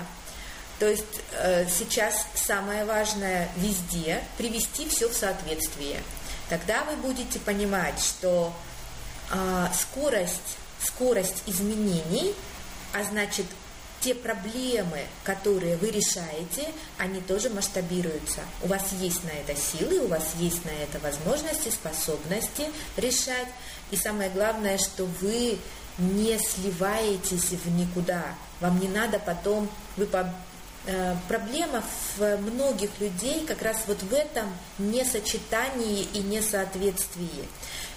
[0.79, 6.03] То есть э, сейчас самое важное везде привести все в соответствие.
[6.49, 8.53] Тогда вы будете понимать, что
[9.31, 12.35] э, скорость, скорость изменений,
[12.95, 13.47] а значит
[14.01, 18.41] те проблемы, которые вы решаете, они тоже масштабируются.
[18.63, 23.49] У вас есть на это силы, у вас есть на это возможности, способности решать.
[23.91, 25.59] И самое главное, что вы
[25.99, 28.25] не сливаетесь в никуда.
[28.61, 30.33] Вам не надо потом, вы по,
[30.87, 31.83] э, проблема
[32.17, 37.45] в многих людей как раз вот в этом несочетании и несоответствии.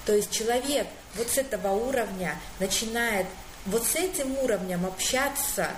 [0.06, 3.28] То есть человек вот с этого уровня начинает
[3.66, 5.70] вот с этим уровнем общаться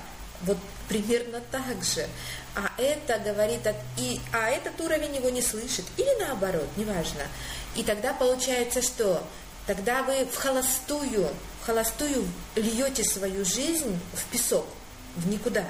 [0.44, 0.58] вот
[0.88, 2.08] примерно так же.
[2.56, 3.62] А это говорит,
[3.98, 5.86] и, а этот уровень его не слышит.
[5.98, 7.24] Или наоборот, неважно.
[7.76, 9.24] И тогда получается что?
[9.66, 11.30] Тогда вы в холостую,
[11.66, 14.66] холостую льете свою жизнь в песок,
[15.16, 15.66] в никуда.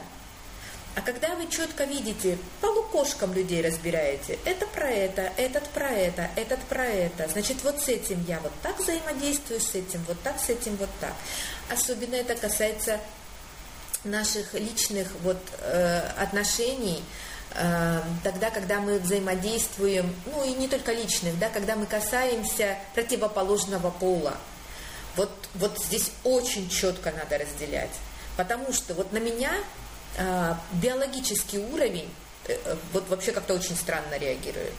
[0.95, 6.29] А когда вы четко видите, по лукошкам людей разбираете, это про это, этот про это,
[6.35, 10.39] этот про это, значит, вот с этим я вот так взаимодействую, с этим вот так,
[10.39, 11.13] с этим вот так.
[11.71, 12.99] Особенно это касается
[14.03, 17.03] наших личных вот, э, отношений,
[17.55, 23.89] э, тогда, когда мы взаимодействуем, ну и не только личных, да, когда мы касаемся противоположного
[23.89, 24.37] пола.
[25.15, 27.91] Вот, вот здесь очень четко надо разделять.
[28.35, 29.51] Потому что вот на меня
[30.17, 32.09] э, биологический уровень
[32.47, 34.73] э, э вот вообще как-то очень странно реагирует.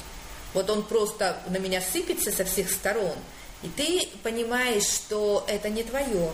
[0.54, 3.16] Вот он просто на меня сыпется со всех сторон,
[3.62, 6.30] и ты понимаешь, что это не твое,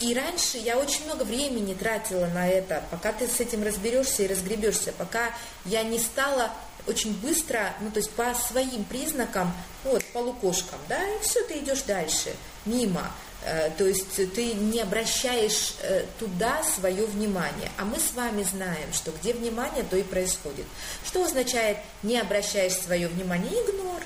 [0.00, 4.28] И раньше я очень много времени тратила на это, пока ты с этим разберешься и
[4.28, 5.32] разгребешься, пока
[5.64, 6.52] я не стала
[6.86, 9.52] очень быстро, ну то есть по своим признакам,
[9.88, 13.10] вот по лукошкам, да, и все, ты идешь дальше, мимо.
[13.44, 17.70] Э, то есть ты не обращаешь э, туда свое внимание.
[17.76, 20.66] А мы с вами знаем, что где внимание, то и происходит.
[21.04, 23.52] Что означает не обращаешь свое внимание?
[23.52, 24.02] Игнор.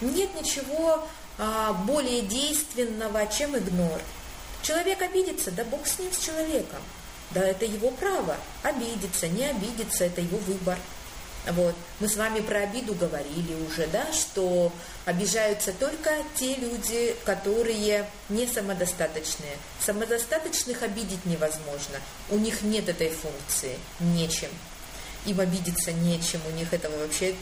[0.00, 1.06] Нет ничего
[1.38, 4.00] а, более действенного, чем игнор.
[4.62, 6.80] Человек обидится, да Бог с ним, с человеком.
[7.30, 8.36] Да это его право.
[8.62, 10.78] Обидеться, не обидеться, это его выбор.
[11.48, 11.74] Вот.
[12.00, 14.70] Мы с вами про обиду говорили уже, да, что
[15.06, 19.56] обижаются только те люди, которые не самодостаточные.
[19.84, 22.00] Самодостаточных обидеть невозможно.
[22.28, 24.50] У них нет этой функции, нечем.
[25.24, 27.34] Им обидеться нечем, у них этого вообще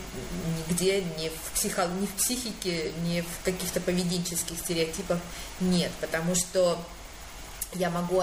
[0.68, 5.18] нигде, ни в, психо, ни в психике, ни в каких-то поведенческих стереотипах
[5.60, 5.90] нет.
[6.00, 6.78] Потому что
[7.74, 8.22] я могу...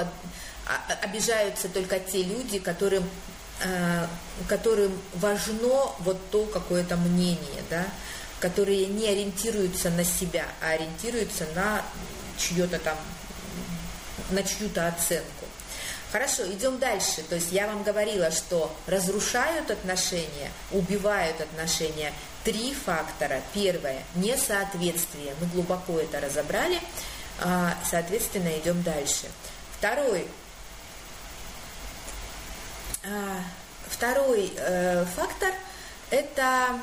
[1.02, 3.04] Обижаются только те люди, которым
[4.48, 7.86] которым важно вот то какое-то мнение, да,
[8.40, 11.82] которые не ориентируются на себя, а ориентируются на
[12.38, 12.98] чье-то там,
[14.32, 15.46] на чью-то оценку.
[16.12, 17.24] Хорошо, идем дальше.
[17.28, 23.42] То есть я вам говорила, что разрушают отношения, убивают отношения три фактора.
[23.54, 25.34] Первое– несоответствие.
[25.42, 26.80] Мы глубоко это разобрали.
[27.40, 29.28] А, соответственно, идем дальше.
[29.78, 30.28] Второй
[33.88, 35.54] второй э, фактор–
[36.10, 36.80] это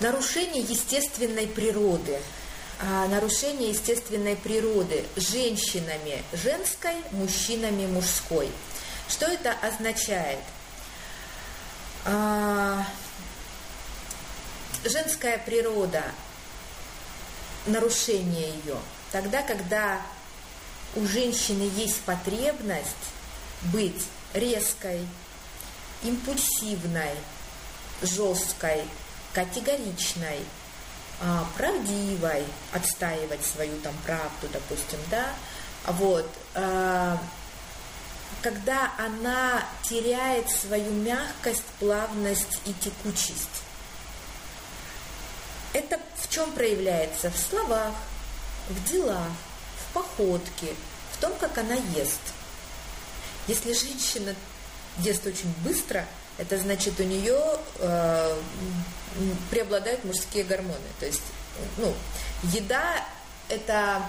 [0.00, 2.18] нарушение естественной природы.
[2.80, 8.50] А, нарушение естественной природы женщинами женской, мужчинами мужской.
[9.08, 10.40] Что это означает?
[12.04, 12.84] А,
[14.84, 16.02] женская природа,
[17.66, 18.76] нарушение ее,
[19.12, 20.02] тогда, когда
[20.96, 22.90] у женщины есть потребность
[23.72, 25.06] быть резкой,
[26.02, 27.14] импульсивной,
[28.02, 28.82] жесткой,
[29.32, 30.40] категоричной,
[31.20, 35.32] а, правдивой, отстаивать свою там правду, допустим, да,
[35.86, 37.18] вот, а,
[38.42, 43.62] когда она теряет свою мягкость, плавность и текучесть.
[45.72, 47.30] Это в чем проявляется?
[47.30, 47.92] В словах,
[48.68, 49.28] в делах,
[49.78, 50.74] в походке,
[51.12, 52.20] в том, как она ест–
[53.46, 54.34] если женщина
[54.98, 56.06] ест очень быстро,
[56.38, 57.38] это значит у нее
[57.78, 58.38] э,
[59.50, 60.78] преобладают мужские гормоны.
[60.98, 61.22] То есть,
[61.76, 61.92] ну,
[62.44, 63.06] еда
[63.48, 64.02] это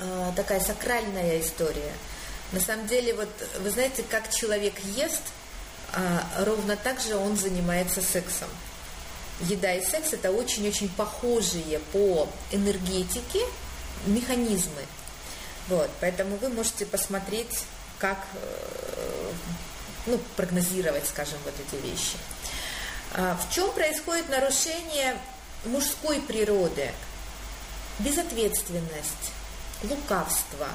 [0.00, 1.92] э, такая сакральная история.
[2.52, 3.28] На самом деле, вот
[3.60, 5.22] вы знаете, как человек ест,
[5.92, 8.48] э, ровно так же он занимается сексом.
[9.42, 13.40] Еда и секс это очень-очень похожие по энергетике
[14.06, 14.82] механизмы.
[15.68, 17.64] Вот, поэтому вы можете посмотреть,
[17.98, 19.32] как э,
[20.06, 22.16] ну, прогнозировать, скажем, вот эти вещи.
[23.14, 25.18] А, в чем происходит нарушение
[25.66, 26.90] мужской природы?
[27.98, 29.32] Безответственность,
[29.82, 30.68] лукавство,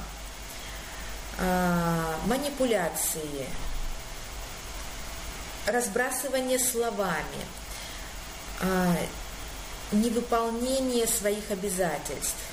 [1.40, 3.48] а, манипуляции,
[5.66, 7.46] разбрасывание словами,
[8.62, 8.96] а,
[9.92, 12.53] невыполнение своих обязательств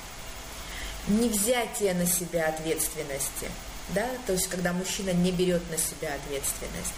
[1.09, 3.51] не взятие на себя ответственности,
[3.91, 6.95] да, то есть когда мужчина не берет на себя ответственность.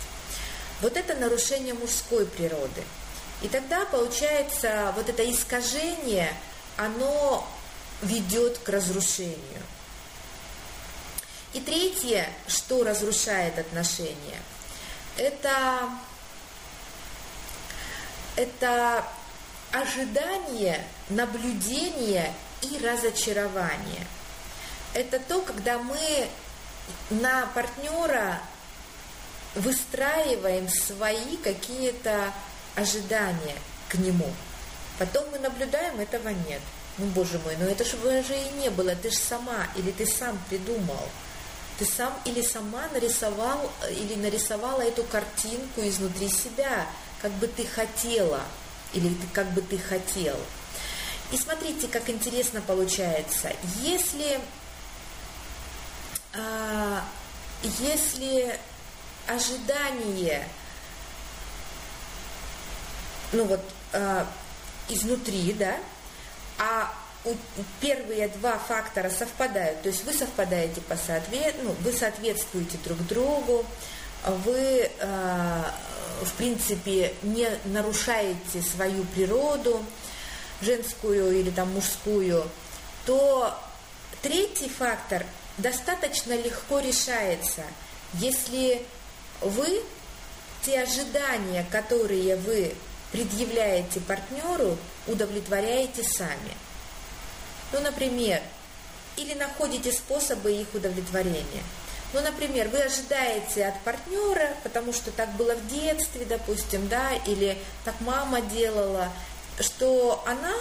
[0.81, 2.83] Вот это нарушение мужской природы.
[3.43, 6.33] И тогда получается вот это искажение,
[6.77, 7.47] оно
[8.03, 9.63] ведет к разрушению.
[11.53, 14.41] И третье, что разрушает отношения,
[15.17, 15.91] это,
[18.37, 19.05] это
[19.71, 24.07] ожидание, наблюдение и разочарование.
[24.95, 26.29] Это то, когда мы
[27.11, 28.41] на партнера
[29.55, 32.33] выстраиваем свои какие-то
[32.75, 33.57] ожидания
[33.89, 34.31] к нему.
[34.99, 36.61] Потом мы наблюдаем, этого нет.
[36.99, 40.07] Ну, боже мой, ну это же уже и не было, ты же сама, или ты
[40.07, 41.09] сам придумал.
[41.79, 46.87] Ты сам или сама нарисовал, или нарисовала эту картинку изнутри себя,
[47.23, 48.43] как бы ты хотела,
[48.93, 50.37] или как бы ты хотел.
[51.33, 53.53] И смотрите, как интересно получается.
[53.81, 54.39] Если,
[56.35, 57.03] а,
[57.81, 58.59] если
[59.27, 60.47] ожидание,
[63.33, 63.61] ну вот,
[63.95, 64.27] а,
[64.91, 65.77] изнутри, да,
[66.59, 66.93] а
[67.81, 73.65] первые два фактора совпадают, то есть вы совпадаете по соответ, ну, вы соответствуете друг другу,
[74.27, 75.63] вы, э,
[76.23, 79.85] в принципе, не нарушаете свою природу,
[80.63, 82.45] женскую или там мужскую,
[83.05, 83.55] то
[84.23, 85.27] Третий фактор
[85.59, 87.63] достаточно легко решается,
[88.15, 88.87] если
[89.41, 89.83] вы
[90.65, 92.73] те ожидания, которые вы
[93.11, 96.57] предъявляете партнеру, удовлетворяете сами.
[97.73, 98.41] Ну, например,
[99.17, 101.65] или находите способы их удовлетворения.
[102.13, 107.59] Ну, например, вы ожидаете от партнера, потому что так было в детстве, допустим, да, или
[107.85, 109.11] так мама делала,
[109.61, 110.55] что она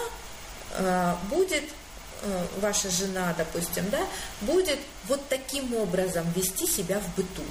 [0.74, 1.64] э, будет,
[2.22, 4.00] э, ваша жена, допустим, да,
[4.42, 4.78] будет
[5.08, 7.42] вот таким образом вести себя в быту.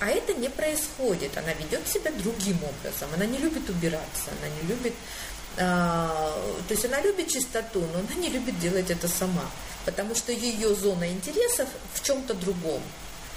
[0.00, 1.36] А это не происходит.
[1.38, 3.08] Она ведет себя другим образом.
[3.14, 4.92] Она не любит убираться, она не любит...
[5.58, 6.38] А,
[6.68, 9.50] то есть она любит чистоту, но она не любит делать это сама.
[9.86, 12.82] Потому что ее зона интересов в чем-то другом.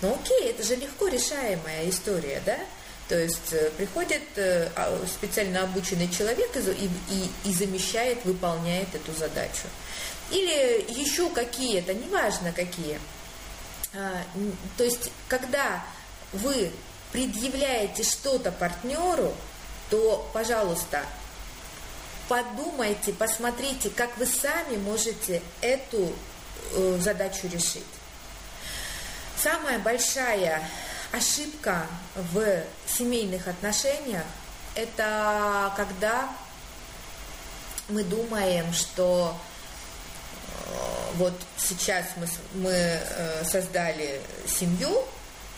[0.01, 2.57] Ну окей, это же легко решаемая история, да?
[3.09, 9.11] То есть э, приходит э, а, специально обученный человек и, и, и замещает, выполняет эту
[9.13, 9.63] задачу.
[10.29, 12.99] Или еще какие-то, неважно какие.
[13.95, 14.23] А,
[14.77, 15.83] то есть, когда
[16.33, 16.71] вы
[17.11, 19.33] предъявляете что-то партнеру,
[19.89, 21.03] то, пожалуйста,
[22.27, 26.13] подумайте, посмотрите, как вы сами можете эту
[26.73, 27.83] э, задачу решить.
[29.35, 30.61] Самая большая
[31.11, 34.25] ошибка в семейных отношениях–
[34.75, 36.29] это когда
[37.89, 39.35] мы думаем, что
[40.45, 45.03] э, вот сейчас мы, мы э, создали семью,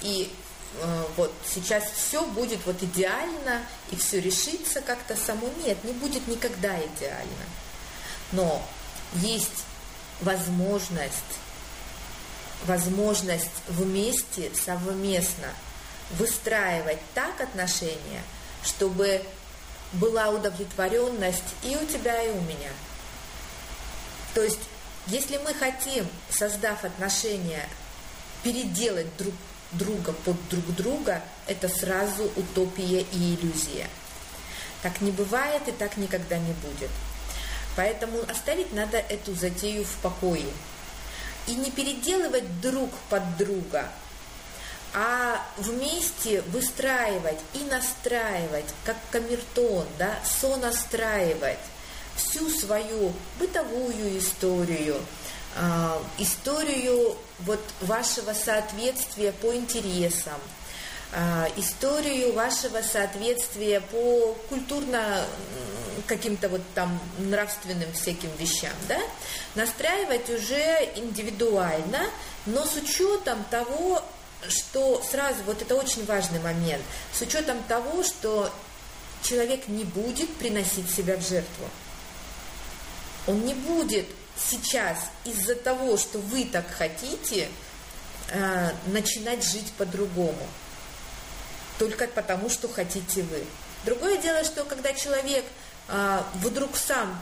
[0.02, 0.34] и
[0.76, 5.50] Э, вот сейчас все будет вот идеально и все решится как-то само.
[5.66, 7.46] Нет, не будет никогда идеально.
[8.32, 8.62] Но
[9.16, 9.66] есть
[10.22, 11.14] возможность,
[12.66, 15.48] возможность вместе, совместно
[16.12, 18.22] выстраивать так отношения,
[18.64, 19.22] чтобы
[19.94, 22.72] была удовлетворенность и у тебя, и у меня.
[24.34, 24.60] То есть,
[25.08, 27.68] если мы хотим, создав отношения,
[28.44, 29.34] переделать друг
[29.72, 33.88] друга под друг друга, это сразу утопия и иллюзия.
[34.82, 36.90] Так не бывает и так никогда не будет.
[37.76, 40.48] Поэтому оставить надо эту затею в покое.
[41.48, 43.90] И не переделывать друг под друга,
[44.94, 51.60] а вместе выстраивать и настраивать, как камертон, да, сонастраивать
[52.16, 54.98] всю свою бытовую историю,
[55.56, 60.40] а, историю вот вашего соответствия по интересам,
[61.58, 65.26] историю вашего соответствия по культурно
[66.08, 69.00] каким-то вот там нравственным всяким вещам, да,
[69.56, 72.10] настраивать уже индивидуально,
[72.46, 74.04] но с учетом того,
[74.48, 76.82] что сразу, вот это очень важный момент,
[77.14, 78.52] с учетом того, что
[79.24, 81.66] человек не будет приносить себя в жертву.
[83.28, 87.50] Он не будет сейчас из-за того, что вы так хотите,
[88.30, 90.48] э, начинать жить по-другому.
[91.82, 93.44] Только потому, что хотите вы.
[93.86, 95.44] Другое дело, что когда человек
[95.88, 97.20] э, вдруг сам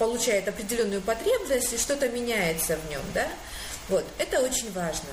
[0.00, 3.28] получает определенную потребность, и что-то меняется в нем, да,
[3.88, 5.10] вот, это очень важно.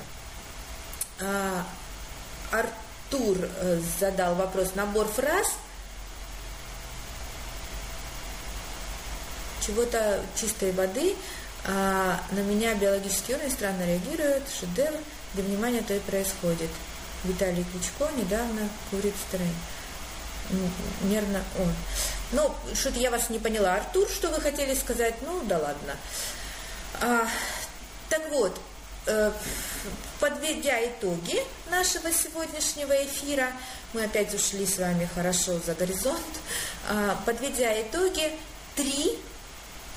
[1.20, 1.64] А,
[2.50, 5.46] Артур э, задал вопрос, набор фраз–
[9.64, 11.14] чего-то чистой воды,
[11.66, 14.98] а на меня биологические органы странно реагируют, шедевр,
[15.34, 16.70] для внимания то и происходит.
[17.24, 19.54] Виталий Кличко недавно курит стрейн.
[21.02, 21.42] Нервно.
[21.58, 21.66] О.
[22.32, 23.74] Ну, что-то я вас не поняла.
[23.74, 25.14] Артур, что вы хотели сказать?
[25.22, 25.96] Ну, да ладно.
[27.00, 27.28] А,
[28.08, 28.60] так вот,
[29.06, 29.32] э,
[30.20, 33.52] подведя итоги нашего сегодняшнего эфира,
[33.92, 36.40] мы опять ушли с вами хорошо за горизонт,
[36.88, 38.32] а, подведя итоги,
[38.74, 39.18] три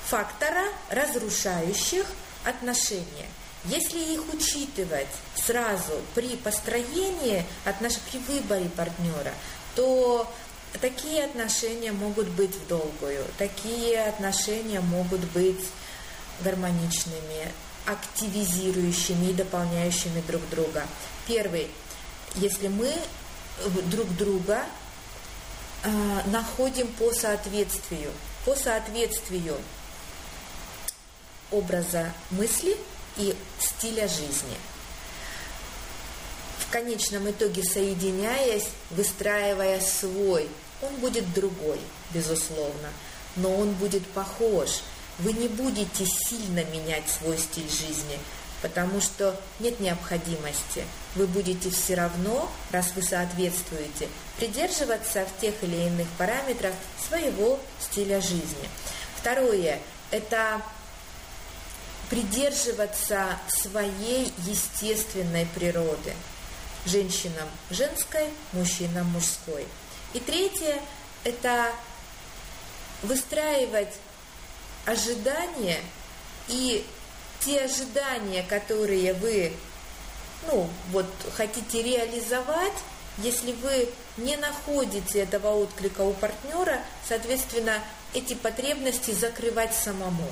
[0.06, 2.06] фактора, разрушающих
[2.44, 3.28] отношения.
[3.68, 7.44] Если их учитывать сразу при построении,
[8.10, 9.32] при выборе партнера,
[9.74, 10.30] то
[10.80, 15.64] такие отношения могут быть в долгую, такие отношения могут быть
[16.40, 17.52] гармоничными,
[17.86, 20.86] активизирующими и дополняющими друг друга.
[21.26, 21.68] Первый,
[22.36, 22.92] если мы
[23.86, 24.64] друг друга
[25.82, 25.88] э,
[26.26, 28.10] находим по соответствию,
[28.44, 29.56] по соответствию
[31.50, 32.76] образа мысли
[33.16, 34.56] и стиля жизни.
[36.58, 40.48] В конечном итоге соединяясь, выстраивая свой,
[40.82, 41.80] он будет другой,
[42.12, 42.90] безусловно,
[43.36, 44.80] но он будет похож.
[45.18, 48.18] Вы не будете сильно менять свой стиль жизни,
[48.60, 50.84] потому что нет необходимости.
[51.14, 56.74] Вы будете все равно, раз вы соответствуете, придерживаться в тех или иных параметрах
[57.08, 58.68] своего стиля жизни.
[59.16, 60.60] Второе– это
[62.10, 66.14] придерживаться своей естественной природы.
[66.84, 69.66] Женщинам женской, мужчинам мужской.
[70.12, 70.80] И третье–
[71.24, 71.72] это
[73.02, 73.94] выстраивать
[74.84, 75.80] ожидания
[76.48, 76.86] и
[77.40, 79.52] те ожидания, которые вы
[80.46, 82.72] ну, вот, хотите реализовать,
[83.18, 87.82] если вы не находите этого отклика у партнера, соответственно,
[88.14, 90.30] эти потребности закрывать самому.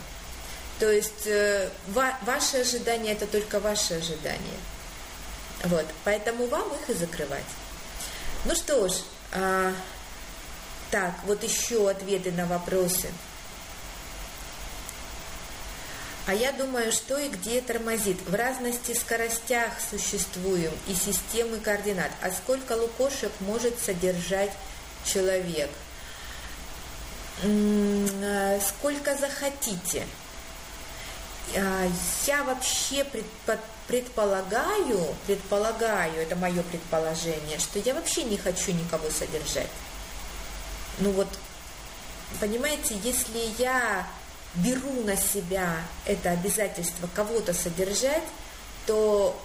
[0.79, 4.59] То есть э, ва- ваши ожидания это только ваши ожидания.
[5.65, 7.45] Вот, поэтому вам их и закрывать.
[8.45, 8.93] Ну что ж,
[9.33, 9.73] а,
[10.91, 13.09] так, вот еще ответы на вопросы.
[16.27, 18.19] А я думаю, что и где тормозит.
[18.27, 22.11] В разности скоростях существуем и системы координат.
[22.23, 24.53] А сколько лукошек может содержать
[25.05, 25.71] человек?
[27.43, 30.07] Э, сколько захотите.
[31.57, 31.89] А,
[32.27, 33.05] я вообще
[33.87, 39.69] предполагаю, предполагаю, это мое предположение, что я вообще не хочу никого содержать.
[40.99, 41.29] Ну вот,
[42.41, 44.07] понимаете, если я
[44.55, 45.77] беру на себя
[46.07, 48.23] это обязательство кого-то содержать,
[48.87, 49.41] то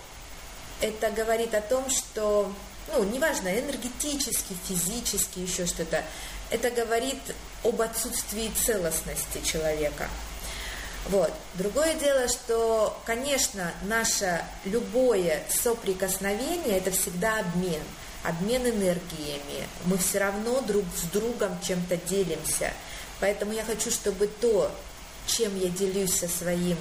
[0.81, 2.53] это говорит о том, что,
[2.93, 6.03] ну, неважно, энергетически, физически, еще что-то,
[6.49, 7.19] это говорит
[7.63, 10.07] об отсутствии целостности человека.
[11.07, 11.31] Вот.
[11.55, 17.81] Другое дело, что, конечно, наше любое соприкосновение– это всегда обмен,
[18.23, 19.67] обмен энергиями.
[19.85, 22.73] Мы все равно друг с другом чем-то делимся.
[23.19, 24.71] Поэтому я хочу, чтобы то,
[25.25, 26.77] чем я делюсь со своим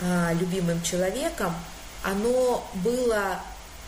[0.00, 1.54] э, любимым человеком,
[2.02, 3.40] оно было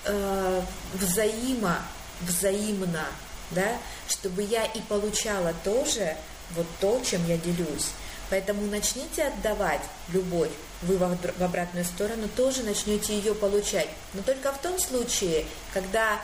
[0.05, 0.63] э,
[0.95, 1.79] взаимо,
[2.21, 3.07] взаимно,
[3.51, 3.77] да,
[4.09, 6.17] чтобы я и получала тоже
[6.55, 7.91] вот то, чем я делюсь.
[8.31, 10.51] Поэтому начните отдавать любовь,
[10.83, 13.89] вы в обратную сторону тоже начнете ее получать.
[14.13, 16.21] Но только в том случае, когда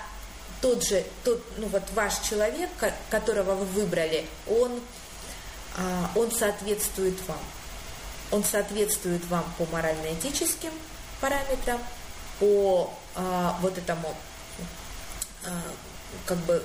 [0.61, 2.71] тот же, тот, ну вот ваш человек,
[3.11, 4.81] которого вы выбрали, он,
[5.77, 7.41] а, он соответствует вам.
[8.31, 10.73] Он соответствует вам по морально-этическим
[11.21, 11.81] параметрам,
[12.39, 14.15] по а, вот этому
[15.47, 15.51] а,
[16.27, 16.63] как бы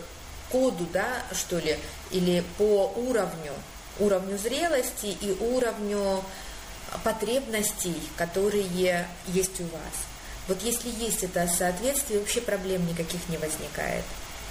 [0.50, 1.78] коду, да, что ли,
[2.12, 3.54] или по уровню,
[4.00, 6.24] уровню зрелости и уровню
[7.04, 8.66] потребностей, которые
[9.28, 9.96] есть у вас.
[10.48, 14.04] Вот если есть это соответствие, вообще проблем никаких не возникает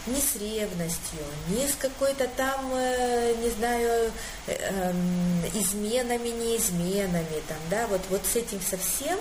[0.06, 4.12] ни с ревностью, ни с какой-то там, э, не знаю,
[4.46, 9.18] эм, изменами, не изменами, там, да, вот, вот с этим совсем,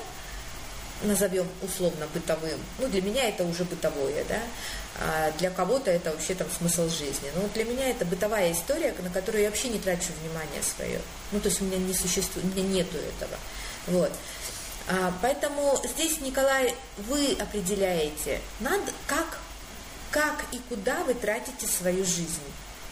[1.04, 4.40] назовем условно бытовым, ну, для меня это уже бытовое, да,
[5.40, 7.32] для кого-то это вообще там смысл жизни.
[7.36, 11.02] Но для меня это бытовая история, на которую я вообще не трачу внимание свое.
[11.32, 13.38] Ну, то есть у меня не существует, у меня нету этого.
[13.88, 14.12] Вот.
[14.88, 19.40] А, поэтому здесь, Николай, вы определяете, надо, как
[20.14, 22.46] как и куда вы тратите свою жизнь,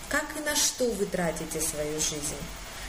[0.10, 2.41] как и на что вы тратите свою жизнь.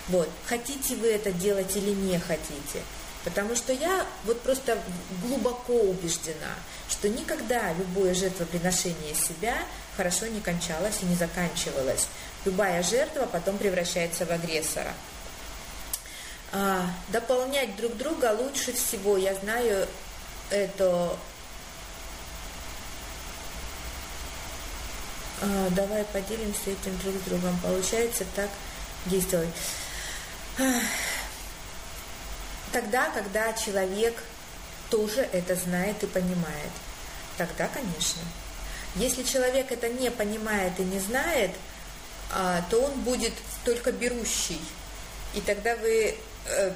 [0.09, 2.81] Вот, хотите вы это делать или не хотите.
[3.25, 4.79] Потому что я вот просто
[5.23, 6.55] глубоко убеждена,
[6.89, 9.57] что никогда любое жертвоприношение себя
[9.97, 12.09] хорошо не кончалось и не заканчивалось.
[12.45, 14.93] Любая жертва потом превращается в агрессора.
[16.51, 19.87] А, дополнять друг друга лучше всего, я знаю
[20.51, 21.17] это
[25.41, 27.59] а, давай поделимся этим друг с другом.
[27.63, 28.51] Получается так
[29.07, 29.49] действовать.
[32.73, 34.15] Тогда, когда человек
[34.91, 36.71] тоже это знает и понимает,
[37.37, 38.23] тогда, конечно.
[38.97, 41.51] Если человек это не понимает и не знает,
[42.33, 43.33] а, то он будет
[43.65, 44.61] только берущий.
[45.35, 46.15] И тогда вы
[46.47, 46.73] э,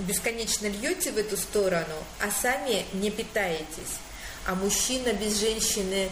[0.00, 3.98] бесконечно льете в эту сторону, а сами не питаетесь.
[4.46, 6.10] А мужчина без женщины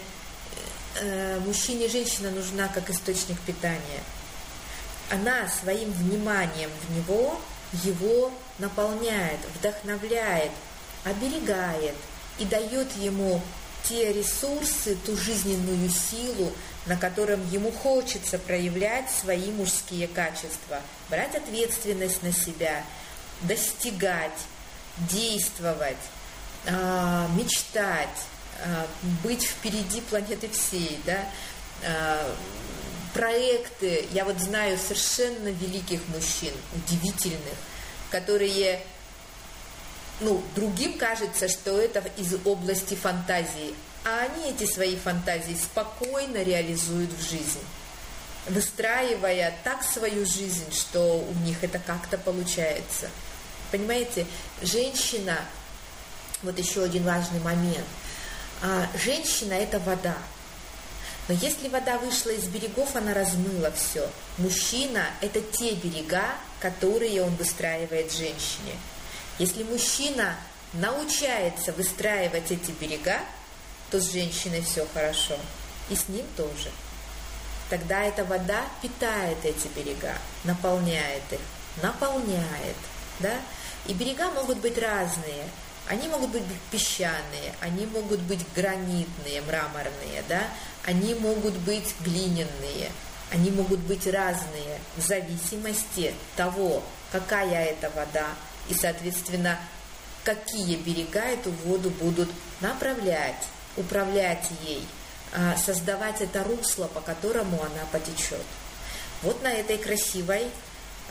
[1.00, 4.02] э, мужчине женщина нужна как источник питания.
[5.10, 7.40] Она своим вниманием в него
[7.72, 10.50] его наполняет, вдохновляет,
[11.04, 11.94] оберегает
[12.38, 13.40] и дает ему
[13.84, 16.52] те ресурсы, ту жизненную силу,
[16.86, 22.82] на котором ему хочется проявлять свои мужские качества, брать ответственность на себя,
[23.42, 24.38] достигать,
[24.98, 25.96] действовать,
[26.66, 28.08] а, мечтать,
[28.60, 28.86] Э,
[29.22, 31.18] быть впереди планеты всей, да,
[31.82, 32.34] э,
[33.18, 37.58] проекты, я вот знаю совершенно великих мужчин, удивительных,
[38.10, 38.80] которые,
[40.20, 47.10] ну, другим кажется, что это из области фантазии, а они эти свои фантазии спокойно реализуют
[47.10, 47.64] в жизнь,
[48.50, 53.10] выстраивая так свою жизнь, что у них это как-то получается.
[53.72, 54.28] Понимаете,
[54.62, 55.36] женщина,
[56.44, 57.84] вот еще один важный момент.
[58.62, 60.14] А, женщина– это вода.
[61.28, 64.08] Но если вода вышла из берегов, она размыла все.
[64.38, 66.24] Мужчина– это те берега,
[66.58, 68.74] которые он выстраивает женщине.
[69.38, 70.36] Если мужчина
[70.72, 73.20] научается выстраивать эти берега,
[73.90, 75.36] то с женщиной все хорошо.
[75.90, 76.70] И с ним тоже.
[77.68, 81.40] Тогда эта вода питает эти берега, наполняет их,
[81.82, 82.76] наполняет.
[83.20, 83.34] Да?
[83.86, 85.44] И берега могут быть разные.
[85.88, 90.42] Они могут быть песчаные, они могут быть гранитные, мраморные, да?
[90.84, 92.90] они могут быть глиняные,
[93.30, 96.82] они могут быть разные в зависимости того,
[97.12, 98.26] какая это вода,
[98.68, 99.58] и, соответственно,
[100.24, 102.30] какие берега эту воду будут
[102.60, 104.86] направлять, управлять ей,
[105.32, 108.44] а, создавать это русло, по которому она потечет.
[109.22, 110.48] Вот на этой красивой,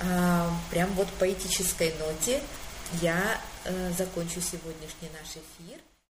[0.01, 2.41] а, прям вот поэтической ноте
[3.01, 3.39] я
[3.97, 5.79] закончу сегодняшний наш эфир.